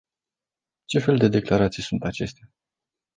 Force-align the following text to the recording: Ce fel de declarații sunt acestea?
Ce 0.87 0.97
fel 0.99 1.17
de 1.19 1.27
declarații 1.27 1.83
sunt 1.83 2.03
acestea? 2.03 2.49